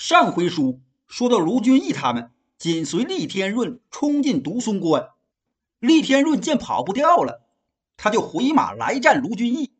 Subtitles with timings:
[0.00, 5.10] 上回书说到，卢俊义他们紧随厉天润冲进独松关，
[5.78, 7.42] 厉天润见跑不掉了，
[7.98, 9.70] 他就回马来战卢俊义，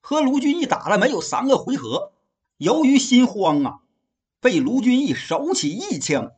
[0.00, 2.12] 和卢俊义打了没有三个回合，
[2.56, 3.80] 由于心慌啊，
[4.38, 6.30] 被卢俊义手起一枪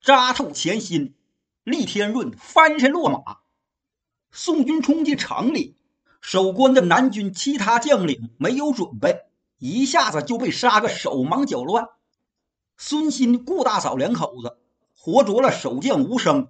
[0.00, 1.14] 扎透前心，
[1.62, 3.36] 厉天润翻身落马。
[4.32, 5.76] 宋军冲进城里，
[6.20, 9.26] 守关的南军其他将领没有准备。
[9.64, 11.86] 一下子就被杀个手忙脚乱。
[12.76, 14.58] 孙新、顾大嫂两口子
[14.92, 16.48] 活捉了守将吴生、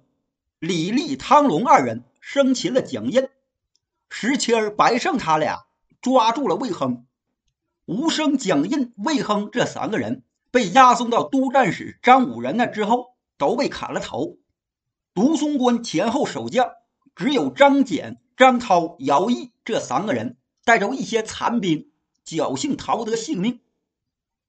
[0.57, 3.29] 李立、汤龙二人，生擒了蒋印。
[4.09, 5.65] 石谦、白胜他俩
[6.01, 7.05] 抓住了魏亨。
[7.85, 14.37] 吴生、蒋印、魏亨这三个人被押送到都战使张武仁那之后，都被砍了头。
[15.13, 16.67] 独松关前后守将
[17.15, 21.91] 只有张简、张涛、姚毅这三个人带着一些残兵。
[22.25, 23.59] 侥幸逃得性命，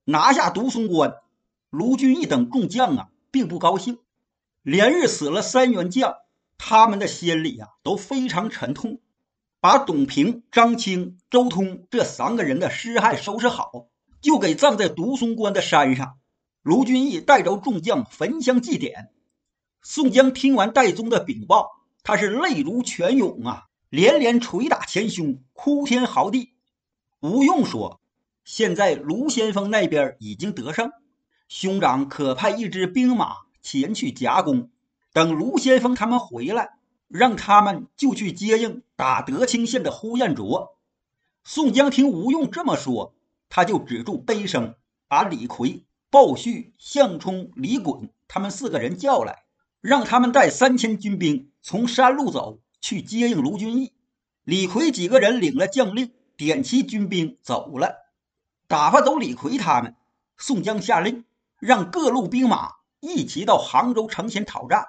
[0.04, 1.16] 拿下独松关。
[1.70, 3.98] 卢俊义等众将啊，并不高兴。
[4.62, 6.14] 连日死了三员将，
[6.56, 9.00] 他们的心里呀都非常沉痛。
[9.60, 13.88] 把董平、张清、周通这三个人的尸骸收拾好，
[14.20, 16.18] 就给葬在独松关的山上。
[16.62, 19.08] 卢俊义带着众将焚香祭奠。
[19.82, 26.53] 宋江听完戴宗的禀报，他是泪如泉涌啊，连连捶打前胸，哭天嚎地。
[27.24, 28.02] 吴用说
[28.44, 30.90] ：“现在卢先锋那边已经得胜，
[31.48, 34.68] 兄长可派一支兵马前去夹攻。
[35.10, 36.76] 等卢先锋他们回来，
[37.08, 40.76] 让他们就去接应打德清县的呼延灼。”
[41.44, 43.14] 宋江听吴用这么说，
[43.48, 44.74] 他就止住悲声，
[45.08, 49.44] 把李逵、鲍旭、项冲、李衮他们四个人叫来，
[49.80, 53.94] 让他们带三千军兵从山路走去接应卢俊义。
[54.44, 56.12] 李逵几个人领了将令。
[56.36, 58.10] 点齐军兵走了，
[58.66, 59.94] 打发走李逵他们。
[60.36, 61.24] 宋江下令，
[61.58, 64.84] 让各路兵马一齐到杭州城前讨战。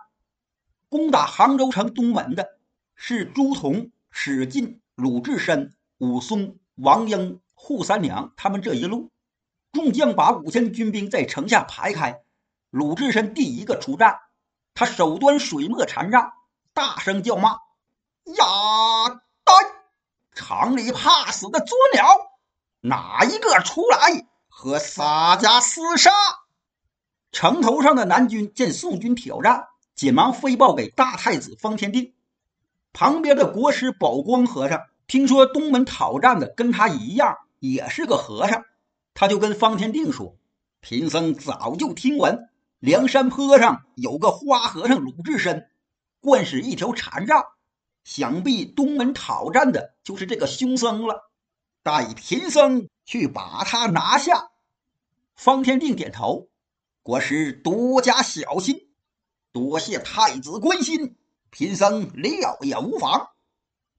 [0.89, 2.57] 攻打杭州城东门的
[2.95, 9.11] 是朱仝、史进、鲁智深、武松、王英、扈三娘他们这一路。
[9.71, 12.21] 众将把五千军兵在城下排开。
[12.69, 14.19] 鲁智深第一个出战，
[14.73, 16.33] 他手端水墨禅杖，
[16.73, 17.51] 大声叫骂
[18.37, 19.21] ：“呀！”
[20.35, 22.05] 厂里怕死的作鸟，
[22.81, 26.11] 哪一个出来和洒家厮杀？
[27.31, 32.13] 城头上的南军见宋军挑战，紧忙飞报给大太子方天定。
[32.91, 38.65] 旁边的国师宝光和尚听说东门讨战的跟他一样，也是个和尚，
[39.13, 40.35] 他就跟方天定说
[40.81, 45.69] ：“贫僧早就听闻梁山坡上有个花和尚鲁智深，
[46.19, 47.45] 惯使一条禅杖。”
[48.05, 51.31] 想必东门讨战的就是这个凶僧了，
[51.81, 54.51] 待贫僧去把他拿下。
[55.35, 56.47] 方天定点头，
[57.01, 58.87] 国师多加小心，
[59.51, 61.17] 多谢太子关心，
[61.49, 63.31] 贫僧料也无妨。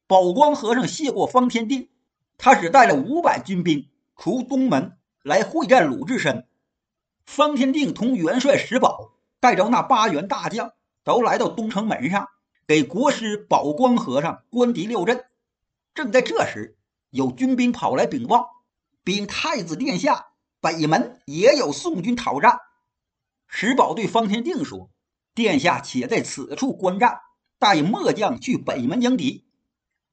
[0.07, 1.91] 宝光和尚谢过方天定，
[2.39, 6.47] 他只带了五百军兵出东门来会战鲁智深。
[7.25, 10.71] 方天定同元帅石宝带着那八员大将
[11.03, 12.29] 都来到东城门上。
[12.67, 15.25] 给国师宝光和尚观敌六阵。
[15.95, 16.77] 正在这时，
[17.11, 18.65] 有军兵跑来禀报，
[19.05, 20.27] 禀太子殿下，
[20.61, 22.59] 北门也有宋军讨战。
[23.47, 24.91] 石宝对方天定说
[25.33, 27.21] ：“殿下且在此处观战，
[27.61, 29.47] 待末将去北门迎敌。”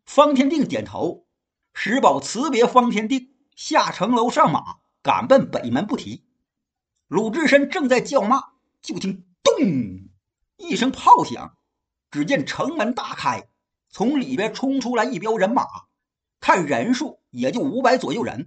[0.05, 1.25] 方天定点头。
[1.73, 6.23] 石宝辞别方天定，下城楼上马，赶奔北门不提。
[7.07, 8.43] 鲁智深正在叫骂，
[8.83, 9.53] 就听“咚”
[10.57, 11.57] 一声炮响。
[12.13, 13.47] 只见城门大开，
[13.89, 15.65] 从里边冲出来一彪人马，
[16.39, 18.45] 看人数也就五百左右人。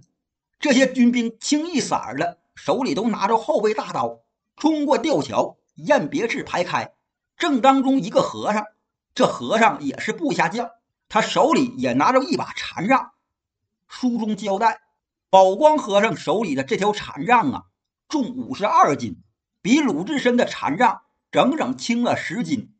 [0.57, 4.21] 这些军兵清一色儿的，手里都拿着后背大刀，
[4.55, 6.93] 冲过吊桥，雁别翅排开。
[7.35, 8.63] 正当中一个和尚，
[9.13, 10.69] 这和尚也是部下将，
[11.09, 13.11] 他手里也拿着一把禅杖。
[13.89, 14.79] 书中交代，
[15.29, 17.63] 宝光和尚手里的这条禅杖啊，
[18.07, 19.21] 重五十二斤，
[19.61, 21.01] 比鲁智深的禅杖
[21.31, 22.73] 整整轻了十斤。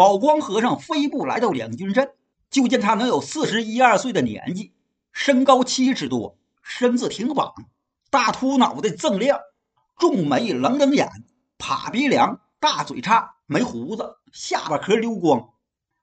[0.00, 2.14] 宝光和尚飞步来到两军阵，
[2.48, 4.72] 就见他能有四十一二岁的年纪，
[5.12, 7.52] 身高七尺多，身子挺膀，
[8.08, 9.38] 大秃脑袋锃亮，
[9.98, 11.06] 重眉棱棱眼，
[11.58, 15.50] 趴鼻梁，大嘴叉，没胡子，下巴壳溜光，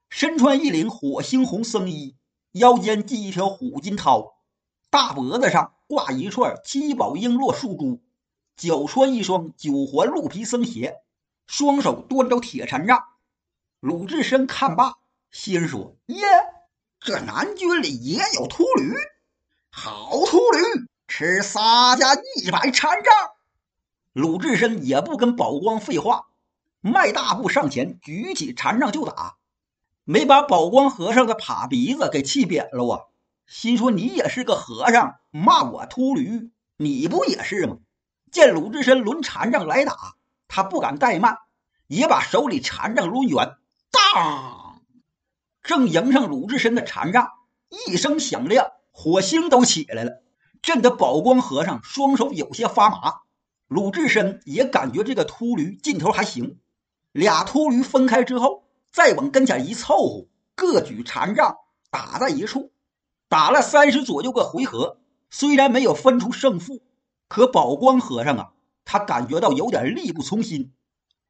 [0.08, 2.14] 身穿一领火星红僧衣，
[2.52, 4.34] 腰间系一条虎筋绦，
[4.90, 8.00] 大脖子上挂一串七宝璎珞树珠，
[8.56, 10.98] 脚穿一双九环鹿皮僧鞋，
[11.48, 13.02] 双手端着铁禅杖。
[13.80, 14.94] 鲁智深看罢，
[15.30, 16.26] 心说：“耶，
[16.98, 18.92] 这南军里也有秃驴，
[19.70, 23.12] 好秃驴，吃洒家一百禅杖。”
[24.12, 26.26] 鲁智深也不跟宝光废话，
[26.80, 29.36] 迈大步上前，举起禅杖就打，
[30.02, 33.04] 没把宝光和尚的耙鼻子给气扁了啊！
[33.46, 37.76] 心说你也是个和尚，骂我秃驴，你不也是吗？
[38.32, 40.16] 见鲁智深抡禅杖来打，
[40.48, 41.38] 他不敢怠慢，
[41.86, 43.56] 也把手里禅杖抡圆，
[43.90, 44.82] 当，
[45.62, 47.28] 正迎上鲁智深的禅杖，
[47.68, 50.22] 一声响亮，火星都起来了，
[50.62, 53.20] 震得宝光和尚双手有些发麻。
[53.68, 56.58] 鲁智深也感觉这个秃驴劲头还行，
[57.12, 61.56] 俩秃驴分开之后，再往跟前一凑合，各举禅杖
[61.90, 62.72] 打在一处，
[63.28, 64.98] 打了三十左右个回合，
[65.30, 66.82] 虽然没有分出胜负。
[67.28, 68.52] 可宝光和尚啊，
[68.86, 70.72] 他感觉到有点力不从心。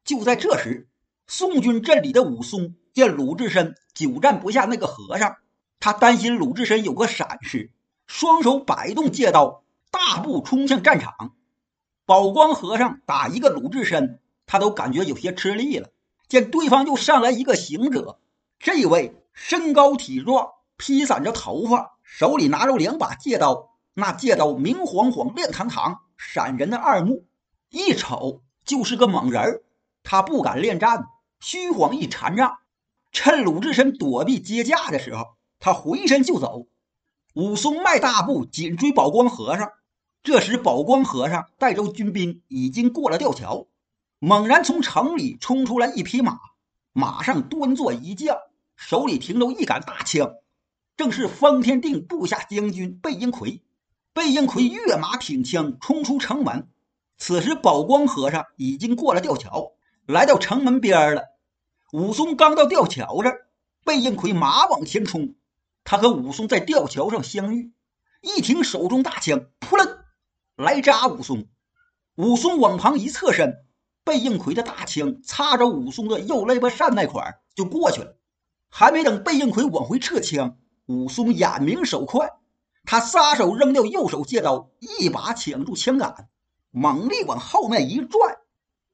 [0.05, 0.88] 就在这时，
[1.31, 5.37] 宋军镇里的武松见鲁智深久战不下那个和尚，
[5.79, 7.69] 他担心鲁智深有个闪失，
[8.07, 11.35] 双手摆动借刀，大步冲向战场。
[12.07, 15.91] 宝光和尚打一个鲁智深，他都感觉有些吃力了。
[16.27, 18.17] 见对方又上来一个行者，
[18.57, 23.69] 这位身高体壮，披散着头发，手里拿着两把借刀。
[23.93, 27.27] 那借刀明晃晃、亮堂堂，闪人的二目，
[27.69, 29.61] 一瞅就是个猛人
[30.01, 31.05] 他不敢恋战，
[31.39, 32.59] 虚晃一禅杖，
[33.11, 36.67] 趁鲁智深躲避接驾的时候，他回身就走。
[37.33, 39.71] 武松迈大步紧追宝光和尚。
[40.21, 43.67] 这时，宝光和尚带着军兵已经过了吊桥，
[44.19, 46.37] 猛然从城里冲出来一匹马，
[46.91, 48.37] 马上端坐一将，
[48.75, 50.33] 手里停着一杆大枪，
[50.97, 53.63] 正是方天定部下将军贝英奎。
[54.11, 56.67] 贝应奎跃马挺枪冲出城门，
[57.17, 59.71] 此时宝光和尚已经过了吊桥，
[60.09, 61.25] 来到城门边了。
[61.91, 63.47] 武松刚到吊桥这儿，
[63.85, 65.35] 贝应奎马往前冲，
[65.83, 67.73] 他和武松在吊桥上相遇，
[68.21, 69.99] 一挺手中大枪，扑棱
[70.55, 71.45] 来扎武松。
[72.15, 73.63] 武松往旁一侧身，
[74.03, 78.15] 贝应奎的大枪擦着武松的右肋巴扇那块就过去了。
[78.67, 80.57] 还没等贝应奎往回撤枪，
[80.87, 82.31] 武松眼明手快。
[82.83, 86.29] 他撒手扔掉右手借刀，一把抢住枪杆，
[86.71, 88.38] 猛力往后面一拽。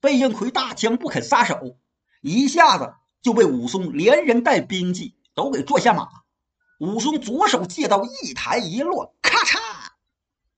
[0.06, 1.78] 贝应奎大枪不肯撒手，
[2.22, 2.94] 一下子
[3.24, 6.08] 就被武松连人带兵器都给拽下马。
[6.80, 9.58] 武松左手借刀一抬一落，咔嚓，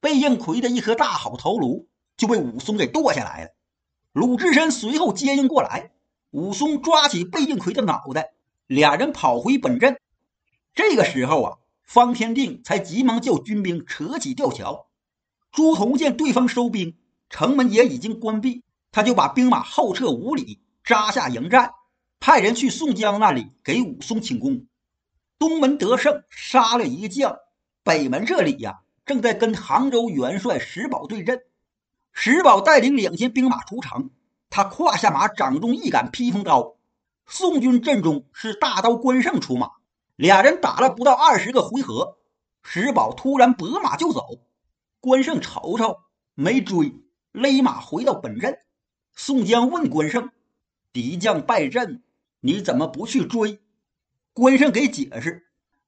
[0.01, 3.51] 贝应奎的一颗大好头颅就被武松给剁下来了。
[4.11, 5.91] 鲁智深随后接应过来，
[6.31, 8.33] 武松抓起贝应奎的脑袋，
[8.67, 9.97] 俩人跑回本镇。
[10.75, 11.57] 这个时候啊。
[11.83, 14.88] 方天定才急忙叫军兵扯起吊桥。
[15.53, 16.97] 朱仝见对方收兵，
[17.29, 18.61] 城门也已经关闭，
[18.97, 21.71] 他就把兵马后撤五里，扎下营寨，
[22.19, 24.65] 派人去宋江那里给武松请功。
[25.38, 27.38] 东门得胜，杀了一个将。
[27.83, 31.44] 北门这里呀，正在跟杭州元帅石宝对阵。
[32.11, 34.09] 石宝带领两千兵马出城，
[34.49, 36.77] 他胯下马掌中一杆披风刀。
[37.27, 39.73] 宋军阵中是大刀关胜出马。
[40.15, 42.17] 俩人打了不到二十个回合，
[42.63, 44.25] 石宝突然拨马就走。
[45.00, 46.00] 关胜瞅瞅，
[46.33, 46.95] 没追，
[47.31, 48.57] 勒马回到本阵。
[49.19, 50.29] 宋江问关胜
[50.93, 52.03] ：“敌将败阵，
[52.41, 53.59] 你怎么不去追？”
[54.31, 55.47] 关胜给解释：“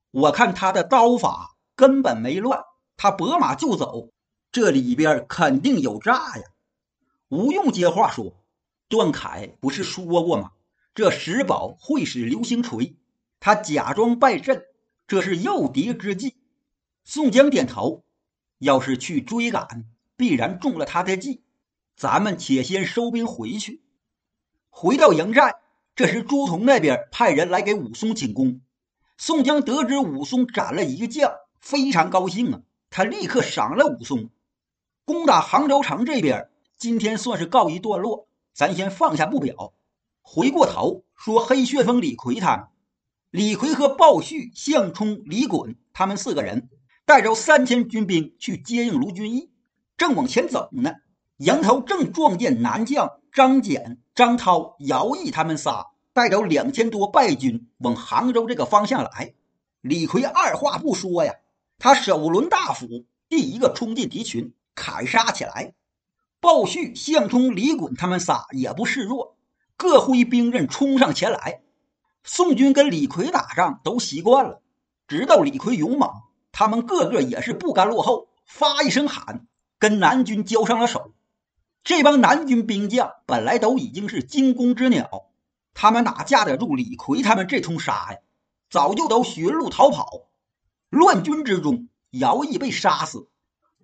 [0.10, 2.64] 我看他的刀法根本没乱，
[2.98, 4.10] 他拨马就走，
[4.52, 6.44] 这里边肯定有诈呀。”
[7.30, 8.34] 吴用接话说
[8.90, 10.54] ：“段凯不是说过吗？
[10.96, 12.96] 这石宝会使流星锤。”
[13.40, 14.66] 他假装败阵，
[15.08, 16.36] 这是诱敌之计。
[17.04, 18.04] 宋江点头，
[18.58, 19.86] 要是去追赶，
[20.18, 21.44] 必然中了他的计。
[22.00, 23.82] 咱们且先收兵回去。
[24.70, 25.56] 回到营寨，
[25.98, 28.62] 这时朱仝那边派人来给武松请功。
[29.18, 31.30] 宋江得知武松斩了一个将，
[31.60, 32.62] 非常高兴啊！
[32.90, 34.30] 他立刻赏了武松。
[35.04, 39.74] 攻打杭州城这边，今天算是告一段落，咱先放下不表。
[40.22, 42.68] 回过头说黑旋风李逵他们。
[43.30, 46.70] 李逵和鲍旭、项冲、李衮他们四个人
[47.06, 49.52] 带着三千军兵去接应卢俊义，
[49.98, 50.94] 正往前走呢，
[51.40, 59.34] 迎头正撞见南将张俭、张涛、姚毅他们仨带着两千多败军往杭州这个方向来。
[59.80, 61.36] 李逵二话不说呀，
[61.78, 65.74] 他手抡大斧，第一个冲进敌群，砍杀起来。
[66.42, 69.38] 鲍旭、项冲、李衮他们仨也不示弱，
[69.78, 71.62] 各挥兵刃冲上前来。
[72.26, 74.62] 宋军跟李逵打仗都习惯了，
[75.08, 76.12] 知道李逵勇猛，
[76.52, 79.48] 他们个个也是不甘落后，发一声喊，
[79.80, 81.14] 跟南军交上了手。
[81.84, 85.26] 这帮南军兵将本来都已经是惊弓之鸟，
[85.74, 88.20] 他们哪架得住李逵他们这通杀呀？
[88.70, 90.28] 早就都寻路逃跑。
[90.90, 93.28] 乱军之中，姚毅被杀死，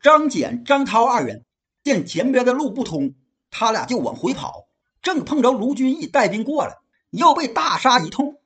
[0.01, 1.45] 张简、张涛二人
[1.83, 3.15] 见前边的路不通，
[3.49, 4.67] 他俩就往回跑，
[5.01, 6.77] 正碰着卢俊义带兵过来，
[7.09, 8.39] 又被大杀一通。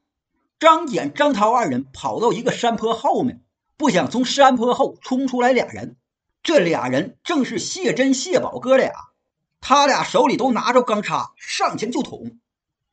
[0.59, 3.41] 张简、张涛二人跑到一个山坡后面，
[3.77, 5.97] 不想从山坡后冲出来俩人。
[6.43, 8.91] 这俩人正是谢珍、谢宝哥俩，
[9.61, 12.39] 他俩手里都拿着钢叉，上前就捅。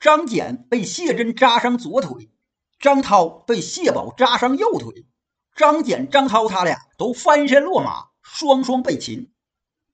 [0.01, 2.31] 张简被谢珍扎伤左腿，
[2.79, 5.07] 张涛被谢宝扎伤右腿。
[5.55, 9.31] 张简、张涛他俩都翻身落马，双双被擒。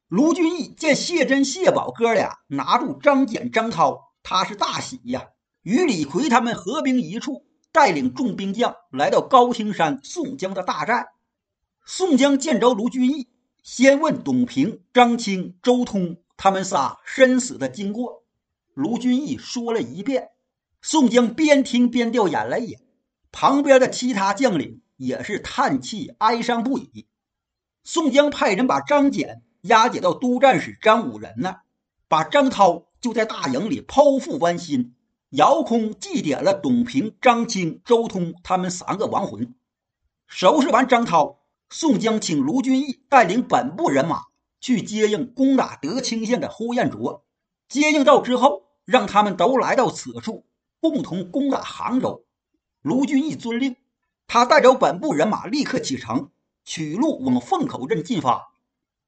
[0.08, 5.28] 卢俊义见谢珍、谢宝哥俩拿住张简、张涛，他是大喜呀，
[5.62, 11.12] 与李逵他们合兵一处，带领众兵将来到高青山宋江的大寨。
[11.84, 13.28] 宋江见着卢俊义。
[13.62, 18.24] 先问董平、张清、周通他们仨身死的经过，
[18.74, 20.30] 卢俊义说了一遍。
[20.80, 22.80] 宋江边听边掉眼泪呀，
[23.30, 27.06] 旁边的其他将领也是叹气哀伤不已。
[27.84, 31.62] 宋江派人把张简押解到督战使张武仁那，
[32.08, 34.96] 把张涛就在大营里剖腹剜心，
[35.30, 39.54] 遥空祭奠了董平、张清、周通他们三个亡魂。
[40.26, 41.38] 收拾完张涛。
[41.70, 44.24] 宋江请卢俊义带领本部人马
[44.62, 47.26] 去接应攻打德清县的呼延灼。
[47.68, 50.46] 接应到之后，让他们都来到此处，
[50.80, 52.24] 共同攻打杭州。
[52.80, 53.76] 卢俊义遵令，
[54.26, 56.30] 他带着本部人马立刻启程，
[56.64, 58.52] 取路往凤口镇进发。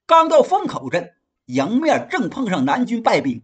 [0.07, 1.13] 刚到凤口镇，
[1.47, 3.43] 迎面正碰上南军败兵。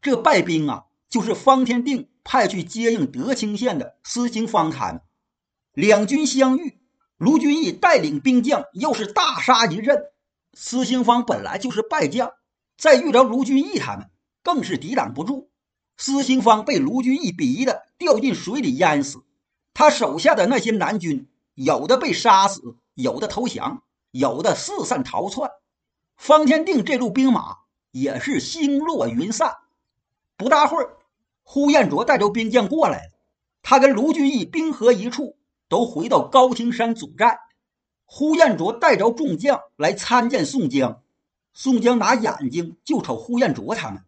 [0.00, 5.00] 这败兵啊，就是方天定派去接应德清县的司行方他们。
[5.72, 6.78] 两军相遇。
[7.18, 10.02] 卢俊义带领兵将，又是大杀一阵。
[10.58, 12.32] 司兴方本来就是败将，
[12.78, 14.08] 再遇着卢俊义他们，
[14.42, 15.50] 更是抵挡不住。
[15.98, 19.22] 司兴方被卢俊义逼得掉进水里淹死。
[19.74, 23.82] 他手下的那些南军，有的被杀死，有的投降，
[24.12, 25.50] 有的四散逃窜。
[26.16, 27.58] 方天定这路兵马
[27.90, 29.58] 也是星落云散。
[30.38, 30.96] 不大会儿，
[31.42, 33.10] 呼延灼带着兵将过来了，
[33.60, 35.36] 他跟卢俊义兵合一处。
[35.68, 37.40] 都回到高青山祖寨，
[38.06, 41.02] 呼延灼带着众将来参见宋江。
[41.52, 44.04] 宋江拿眼睛就瞅呼延灼他们，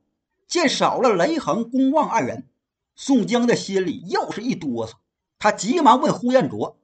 [0.47, 2.47] 见少了雷横、公望二人，
[2.95, 4.93] 宋江的心里又是一哆嗦。
[5.39, 6.79] 他急忙问呼延灼：“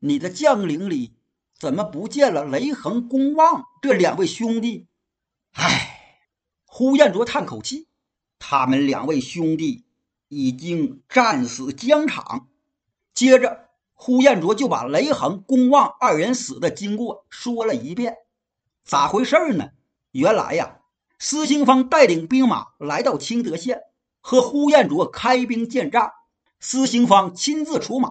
[0.00, 1.14] 你的将领里
[1.58, 4.86] 怎么不见了雷横、公望这两位兄弟？”
[5.52, 6.28] 唉，
[6.64, 7.88] 呼延灼叹口气
[8.38, 9.84] ：“他们两位兄弟
[10.28, 12.48] 已经战死疆场。”
[13.12, 13.68] 接着。
[13.94, 18.18] 呼延灼就把雷横、公望二人死的经过说了一遍。
[18.84, 19.70] 咋回事呢？
[20.10, 20.80] 原来呀，
[21.18, 23.80] 司兴方带领兵马来到清德县，
[24.20, 26.12] 和呼延灼开兵见战。
[26.60, 28.10] 司兴方亲自出马，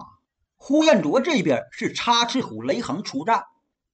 [0.56, 3.44] 呼延灼这边是插翅虎雷横出战。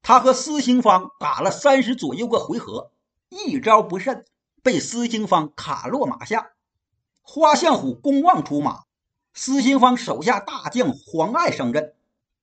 [0.02, 2.92] 他和司兴方打了三十左右个回合，
[3.28, 4.24] 一招不慎，
[4.62, 6.52] 被司兴方卡落马下。
[7.22, 8.84] 花象虎公望出马。
[9.32, 11.94] 司兴方手下大将黄爱上阵，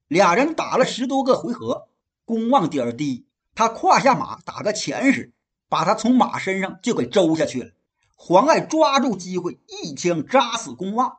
[0.08, 1.90] 俩人打了十多个回合，
[2.26, 5.34] 公望点儿低，他胯下马打个前时，
[5.70, 7.72] 把他从马身上就给周下去了。
[8.16, 11.18] 黄爱抓住机会，一枪扎死公望。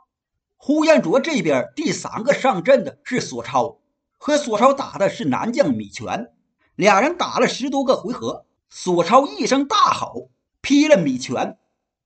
[0.56, 3.78] 呼延灼这边第三个上阵的是索超，
[4.16, 6.32] 和索超打的是南将米全，
[6.74, 11.58] 俩人打了十多个回合，索超一声大吼，劈了米全。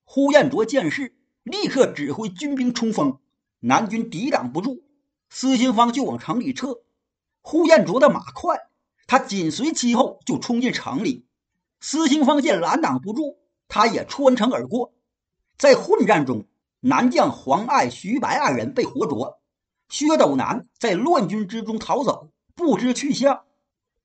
[0.04, 1.14] 呼延灼见势，
[1.45, 3.19] 立刻指挥军兵冲锋。
[3.64, 4.83] 南军抵挡不住，
[5.31, 6.81] 司兴方就往城里撤。
[7.42, 8.59] 呼延灼的马快，
[9.07, 11.25] 他紧随其后就冲进城里。
[11.81, 13.38] 司兴方见拦挡不住，
[13.69, 14.92] 他也穿城而过。
[15.57, 16.47] 在混战中，
[16.81, 19.38] 南将黄爱、徐白二人被活捉，
[19.88, 23.42] 薛斗南在乱军之中逃走，不知去向。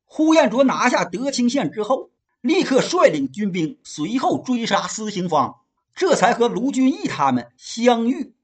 [0.06, 2.12] 呼延灼拿下德清县之后，
[2.42, 5.62] 立刻率领军兵随后追杀司兴方，
[5.96, 8.36] 这才和卢俊义他们相遇。